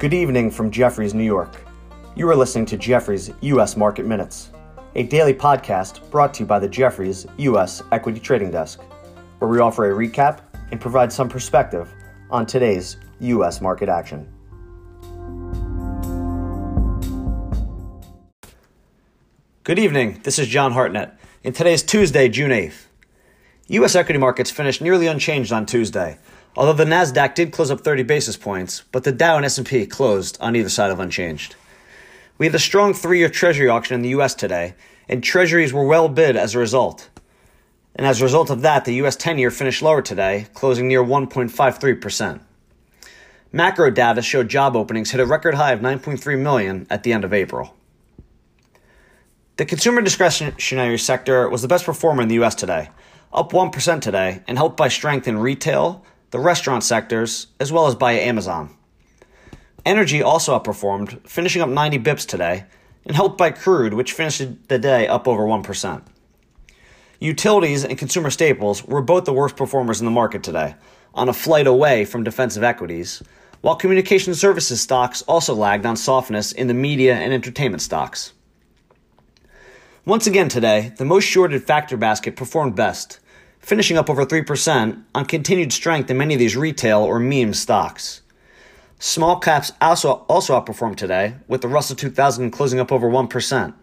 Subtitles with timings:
[0.00, 1.62] Good evening from Jefferies, New York.
[2.16, 3.76] You are listening to Jefferies U.S.
[3.76, 4.48] Market Minutes,
[4.94, 7.82] a daily podcast brought to you by the Jefferies U.S.
[7.92, 8.80] Equity Trading Desk,
[9.40, 10.40] where we offer a recap
[10.70, 11.92] and provide some perspective
[12.30, 13.60] on today's U.S.
[13.60, 14.26] market action.
[19.64, 20.20] Good evening.
[20.22, 21.12] This is John Hartnett.
[21.44, 22.86] And today is Tuesday, June 8th.
[23.68, 23.94] U.S.
[23.94, 26.16] equity markets finished nearly unchanged on Tuesday,
[26.56, 30.36] although the Nasdaq did close up 30 basis points, but the Dow and S&P closed
[30.40, 31.56] on either side of unchanged.
[32.38, 34.34] We had a strong three-year Treasury auction in the U.S.
[34.34, 34.74] today,
[35.08, 37.08] and Treasuries were well bid as a result.
[37.94, 39.16] And as a result of that, the U.S.
[39.16, 42.40] 10-year finished lower today, closing near 1.53%.
[43.52, 47.24] Macro data showed job openings hit a record high of 9.3 million at the end
[47.24, 47.74] of April.
[49.56, 52.54] The consumer discretionary sector was the best performer in the U.S.
[52.54, 52.90] today,
[53.32, 57.94] up 1% today, and helped by strength in retail, the restaurant sectors, as well as
[57.94, 58.76] by Amazon.
[59.84, 62.64] Energy also outperformed, finishing up 90 bips today,
[63.04, 66.02] and helped by crude, which finished the day up over 1%.
[67.18, 70.74] Utilities and consumer staples were both the worst performers in the market today,
[71.14, 73.22] on a flight away from defensive equities,
[73.60, 78.32] while communication services stocks also lagged on softness in the media and entertainment stocks.
[80.06, 83.20] Once again today, the most shorted factor basket performed best,
[83.60, 88.22] finishing up over 3% on continued strength in many of these retail or meme stocks.
[88.98, 93.74] Small caps also, also outperformed today, with the Russell 2000 closing up over 1%.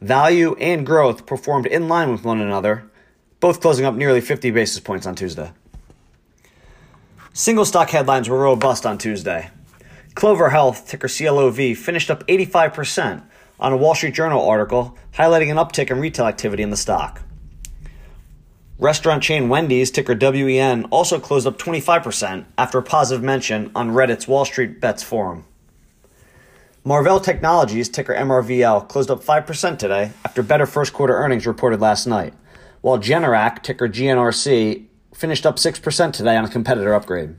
[0.00, 2.90] Value and growth performed in line with one another,
[3.40, 5.52] both closing up nearly 50 basis points on Tuesday.
[7.32, 9.50] Single stock headlines were robust on Tuesday.
[10.14, 13.24] Clover Health, ticker CLOV, finished up 85%
[13.58, 17.20] on a Wall Street Journal article highlighting an uptick in retail activity in the stock.
[18.78, 24.26] Restaurant chain Wendy's, ticker WEN, also closed up 25% after a positive mention on Reddit's
[24.26, 25.44] Wall Street Bets forum.
[26.82, 32.08] Marvell Technologies, ticker MRVL, closed up 5% today after better first quarter earnings reported last
[32.08, 32.34] night,
[32.80, 37.36] while Generac, ticker GNRC, finished up 6% today on a competitor upgrade.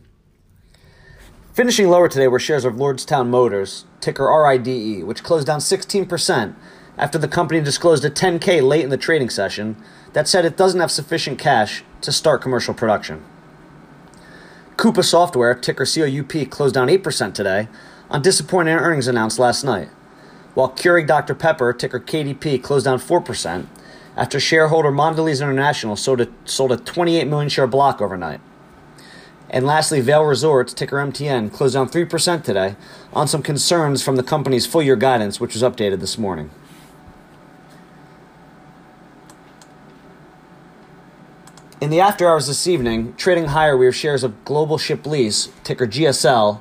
[1.53, 6.55] Finishing lower today were shares of Lordstown Motors, ticker RIDE, which closed down 16%
[6.97, 9.75] after the company disclosed a 10K late in the trading session
[10.13, 13.23] that said it doesn't have sufficient cash to start commercial production.
[14.77, 17.67] Coupa Software, ticker COUP, closed down 8% today
[18.09, 19.89] on disappointing earnings announced last night,
[20.53, 21.35] while Keurig Dr.
[21.35, 23.67] Pepper, ticker KDP, closed down 4%
[24.17, 28.39] after shareholder Mondelez International sold a, sold a 28 million share block overnight.
[29.49, 32.75] And lastly, Vail Resorts, ticker MTN, closed down 3% today
[33.13, 36.49] on some concerns from the company's full year guidance, which was updated this morning.
[41.85, 45.49] In the after hours this evening, trading higher, we have shares of Global Ship Lease,
[45.63, 46.59] ticker GSL,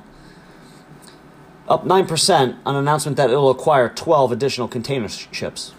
[1.67, 5.73] up 9% on an announcement that it will acquire 12 additional container ships.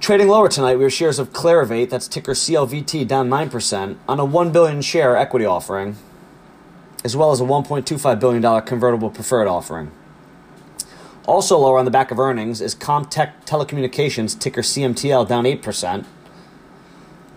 [0.00, 4.24] Trading lower tonight, we have shares of Clarivate, that's ticker CLVT, down 9% on a
[4.24, 5.96] 1 billion share equity offering,
[7.04, 9.90] as well as a $1.25 billion convertible preferred offering.
[11.26, 16.06] Also lower on the back of earnings is Comtech Telecommunications, ticker CMTL, down 8%,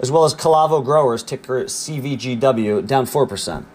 [0.01, 3.65] as well as Calavo Growers, ticker CVGW, down 4%.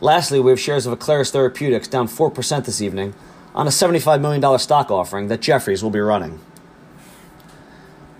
[0.00, 3.14] Lastly, we have shares of Aclaris Therapeutics, down 4% this evening,
[3.54, 6.40] on a $75 million stock offering that Jefferies will be running.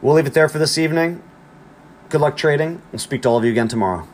[0.00, 1.22] We'll leave it there for this evening.
[2.08, 2.80] Good luck trading.
[2.92, 4.06] We'll speak to all of you again tomorrow.